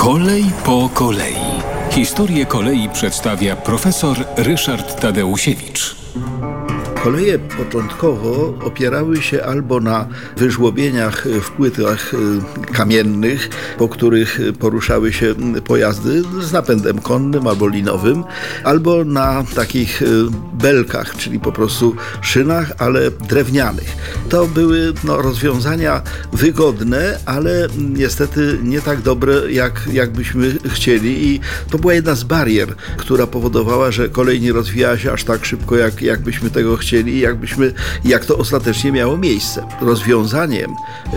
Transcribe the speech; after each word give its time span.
Kolej 0.00 0.44
po 0.64 0.90
kolei. 0.94 1.36
Historię 1.90 2.46
kolei 2.46 2.88
przedstawia 2.92 3.56
profesor 3.56 4.16
Ryszard 4.36 5.00
Tadeusiewicz. 5.00 5.96
Koleje 7.04 7.38
początkowo 7.38 8.54
opierały 8.64 9.22
się 9.22 9.44
albo 9.44 9.80
na 9.80 10.08
wyżłobieniach 10.36 11.28
w 11.42 11.50
płytach 11.50 12.14
y, 12.14 12.72
kamiennych, 12.72 13.48
po 13.78 13.88
których 13.88 14.40
poruszały 14.58 15.12
się 15.12 15.34
pojazdy 15.64 16.22
z 16.40 16.52
napędem 16.52 16.98
konnym 16.98 17.46
albo 17.46 17.68
linowym, 17.68 18.24
albo 18.64 19.04
na 19.04 19.44
takich 19.54 20.02
y, 20.02 20.06
belkach, 20.52 21.16
czyli 21.16 21.40
po 21.40 21.52
prostu 21.52 21.96
szynach, 22.20 22.72
ale 22.78 23.10
drewnianych. 23.10 24.19
To 24.30 24.46
były 24.46 24.92
no, 25.04 25.22
rozwiązania 25.22 26.02
wygodne, 26.32 27.18
ale 27.26 27.68
niestety 27.78 28.58
nie 28.62 28.80
tak 28.80 29.02
dobre, 29.02 29.52
jak, 29.52 29.88
jak 29.92 30.10
byśmy 30.12 30.56
chcieli 30.68 31.28
i 31.28 31.40
to 31.70 31.78
była 31.78 31.94
jedna 31.94 32.14
z 32.14 32.24
barier, 32.24 32.74
która 32.96 33.26
powodowała, 33.26 33.90
że 33.90 34.08
kolej 34.08 34.40
nie 34.40 34.52
rozwijała 34.52 34.98
się 34.98 35.12
aż 35.12 35.24
tak 35.24 35.44
szybko, 35.44 35.76
jak, 35.76 36.02
jak 36.02 36.20
byśmy 36.20 36.50
tego 36.50 36.76
chcieli 36.76 36.90
chcieli, 36.90 37.20
jakbyśmy, 37.20 37.72
jak 38.04 38.24
to 38.24 38.38
ostatecznie 38.38 38.92
miało 38.92 39.16
miejsce. 39.16 39.66
Rozwiązaniem, 39.80 40.70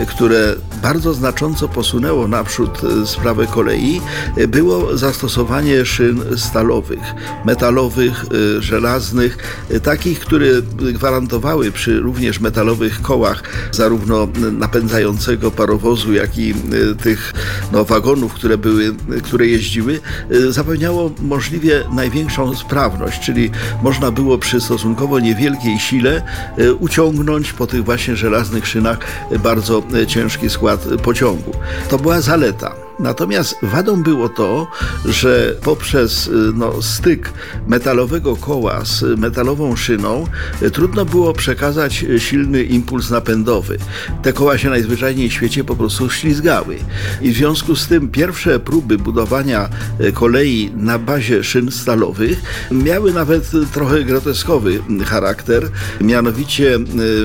które 0.08 0.54
bardzo 0.82 1.14
znacząco 1.14 1.68
posunęło 1.68 2.28
naprzód 2.28 2.80
e, 3.02 3.06
sprawę 3.06 3.46
kolei, 3.46 4.00
e, 4.36 4.48
było 4.48 4.96
zastosowanie 4.96 5.84
szyn 5.84 6.20
stalowych, 6.36 7.14
metalowych, 7.44 8.24
e, 8.24 8.62
żelaznych, 8.62 9.38
takich, 9.82 10.20
które 10.20 10.46
gwarantowały 10.92 11.72
przy 11.72 12.00
również 12.00 12.40
metalowych 12.40 13.02
kołach 13.04 13.42
zarówno 13.72 14.28
napędzającego 14.52 15.50
parowozu, 15.50 16.12
jak 16.12 16.38
i 16.38 16.54
tych 17.02 17.32
no, 17.72 17.84
wagonów, 17.84 18.34
które, 18.34 18.58
były, 18.58 18.94
które 19.22 19.46
jeździły, 19.46 20.00
zapewniało 20.48 21.10
możliwie 21.22 21.84
największą 21.92 22.54
sprawność, 22.54 23.20
czyli 23.20 23.50
można 23.82 24.10
było 24.10 24.38
przy 24.38 24.60
stosunkowo 24.60 25.20
niewielkiej 25.20 25.78
sile 25.78 26.22
e, 26.58 26.72
uciągnąć 26.72 27.52
po 27.52 27.66
tych 27.66 27.84
właśnie 27.84 28.16
żelaznych 28.16 28.66
szynach 28.66 28.98
bardzo 29.42 29.82
ciężki 30.06 30.50
skład 30.50 30.80
pociągu. 31.02 31.52
To 31.88 31.98
była 31.98 32.20
zaleta. 32.20 32.83
Natomiast 32.98 33.56
wadą 33.62 34.02
było 34.02 34.28
to, 34.28 34.66
że 35.04 35.56
poprzez 35.62 36.26
y, 36.26 36.30
no, 36.54 36.82
styk 36.82 37.32
metalowego 37.66 38.36
koła 38.36 38.84
z 38.84 39.02
metalową 39.20 39.76
szyną 39.76 40.26
y, 40.62 40.70
trudno 40.70 41.04
było 41.04 41.32
przekazać 41.32 42.04
silny 42.18 42.62
impuls 42.62 43.10
napędowy. 43.10 43.78
Te 44.22 44.32
koła 44.32 44.58
się 44.58 44.70
najzwyczajniej 44.70 45.28
w 45.28 45.32
świecie 45.32 45.64
po 45.64 45.76
prostu 45.76 46.10
ślizgały. 46.10 46.76
I 47.22 47.30
w 47.30 47.36
związku 47.36 47.76
z 47.76 47.86
tym 47.86 48.08
pierwsze 48.08 48.60
próby 48.60 48.98
budowania 48.98 49.68
y, 50.00 50.12
kolei 50.12 50.70
na 50.76 50.98
bazie 50.98 51.44
szyn 51.44 51.70
stalowych 51.70 52.42
miały 52.70 53.12
nawet 53.12 53.50
trochę 53.72 54.02
groteskowy 54.02 54.82
charakter. 55.04 55.68
Mianowicie 56.00 56.78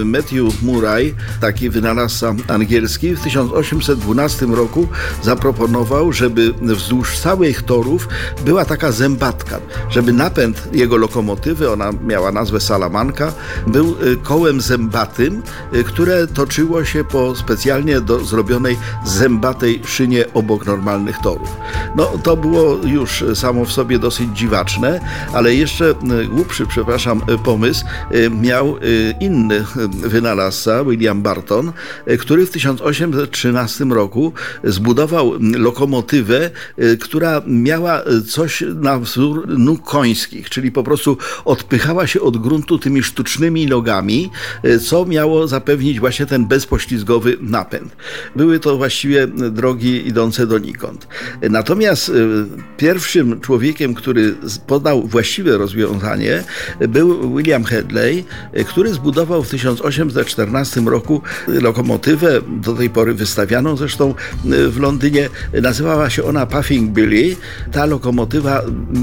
Matthew 0.06 0.62
Murray, 0.62 1.16
taki 1.42 1.70
wynalazca 1.70 2.36
angielski, 2.48 3.16
w 3.16 3.22
1812 3.22 4.46
roku 4.46 4.88
zaproponował 5.24 5.59
zaproponował, 5.60 6.14
żeby 6.14 6.54
wzdłuż 6.62 7.18
całych 7.18 7.64
torów 7.64 8.08
była 8.46 8.66
taka 8.66 8.92
zębatka, 8.92 9.60
żeby 9.90 10.14
napęd 10.14 10.70
jego 10.74 10.98
lokomotywy, 10.98 11.72
ona 11.72 11.92
miała 12.08 12.32
nazwę 12.32 12.60
Salamanka, 12.60 13.34
był 13.68 13.96
y, 14.04 14.18
kołem 14.24 14.62
zębatym, 14.62 15.42
y, 15.74 15.84
które 15.84 16.28
toczyło 16.28 16.86
się 16.86 17.04
po 17.04 17.36
specjalnie 17.36 18.02
do 18.02 18.26
zrobionej 18.26 18.78
zębatej 19.06 19.82
szynie 19.86 20.26
obok 20.34 20.66
normalnych 20.66 21.18
torów. 21.18 21.50
No 21.96 22.06
to 22.24 22.38
było 22.38 22.78
już 22.84 23.24
samo 23.36 23.66
w 23.66 23.72
sobie 23.72 24.00
dosyć 24.00 24.30
dziwaczne, 24.38 25.00
ale 25.34 25.56
jeszcze 25.56 25.90
y, 25.90 26.28
głupszy, 26.28 26.66
przepraszam, 26.68 27.22
pomysł 27.44 27.86
miał 28.42 28.76
inny 29.20 29.66
wynalazca, 29.92 30.84
William 30.84 31.22
Barton, 31.22 31.72
który 32.20 32.46
w 32.46 32.52
1813 32.52 33.86
roku 33.86 34.34
zbudował 34.64 35.40
lokomotywę, 35.58 36.50
y, 36.80 36.98
która 36.98 37.42
miała 37.48 38.02
coś 38.28 38.64
na 38.76 39.00
wzór 39.00 39.48
nóg 39.48 39.84
końskich, 39.84 40.50
czyli 40.50 40.72
po 40.72 40.84
prostu 40.84 41.18
odpychała 41.46 42.08
się 42.08 42.22
od 42.22 42.38
gruntu 42.38 42.80
tymi 42.80 43.04
sztucznymi 43.04 43.68
nogami, 43.68 44.30
y, 44.66 44.80
co 44.80 45.06
miało 45.06 45.48
zapewnić 45.48 46.00
właśnie 46.00 46.26
ten 46.26 46.46
bezpoślizgowy 46.46 47.38
napęd. 47.42 47.96
Były 48.36 48.60
to 48.60 48.78
właściwie 48.78 49.28
drogi 49.28 50.08
idące 50.08 50.48
donikąd. 50.48 51.08
Natomiast 51.50 52.12
pierwszym 52.78 53.42
człowiekiem, 53.42 53.94
który 53.94 54.36
podał 54.68 55.08
właściwe 55.08 55.58
rozwiązanie, 55.58 56.44
był 56.90 57.36
William 57.36 57.64
Hedley, 57.64 58.26
który 58.68 58.94
zbudował 58.94 59.44
w 59.44 59.50
1814 59.50 60.82
roku 60.82 61.22
lokomotywę, 61.48 62.42
do 62.48 62.74
tej 62.74 62.90
pory 62.90 63.14
wystawianą 63.14 63.78
zresztą 63.78 64.14
w 64.46 64.80
Londynie, 64.80 65.30
Nazywała 65.62 66.10
się 66.10 66.24
ona 66.24 66.46
Puffing 66.46 66.92
Billy. 66.92 67.36
Ta 67.72 67.86
lokomotywa 67.86 68.62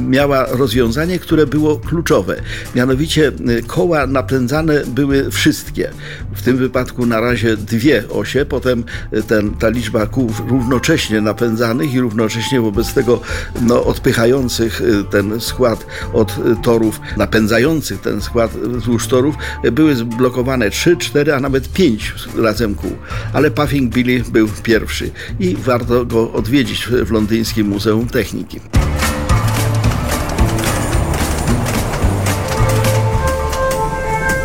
miała 0.09 0.47
rozwiązanie, 0.47 1.19
które 1.19 1.47
było 1.47 1.77
kluczowe. 1.77 2.37
Mianowicie 2.75 3.33
y, 3.49 3.63
koła 3.67 4.07
napędzane 4.07 4.83
były 4.87 5.31
wszystkie. 5.31 5.91
W 6.35 6.43
tym 6.43 6.57
wypadku 6.57 7.07
na 7.07 7.21
razie 7.21 7.57
dwie 7.57 8.09
osie, 8.09 8.45
potem 8.45 8.85
y, 9.13 9.23
ten, 9.23 9.51
ta 9.51 9.69
liczba 9.69 10.07
kół 10.07 10.33
równocześnie 10.49 11.21
napędzanych 11.21 11.95
i 11.95 12.01
równocześnie 12.01 12.61
wobec 12.61 12.95
tego 12.95 13.21
no, 13.63 13.85
odpychających 13.85 14.81
y, 14.81 15.05
ten 15.11 15.41
skład 15.41 15.87
od 16.13 16.37
torów, 16.63 17.01
napędzających 17.17 18.01
ten 18.01 18.21
skład 18.21 18.51
wzdłuż 18.57 19.07
torów, 19.07 19.35
były 19.73 19.97
zblokowane 19.97 20.71
3, 20.71 20.97
4, 20.97 21.35
a 21.35 21.41
nawet 21.41 21.69
5 21.69 22.15
razem 22.39 22.75
kół. 22.75 22.93
Ale 23.33 23.51
Puffing 23.51 23.95
Billy 23.95 24.23
był 24.33 24.49
pierwszy 24.63 25.11
i 25.41 25.57
warto 25.57 26.05
go 26.05 26.26
odwiedzić 26.33 26.87
w 26.87 27.11
Londyńskim 27.11 27.69
Muzeum 27.69 28.09
Techniki. 28.09 28.61